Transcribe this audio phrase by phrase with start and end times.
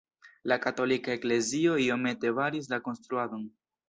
[0.51, 3.45] La katolika eklezio iomete baris la konstruadon.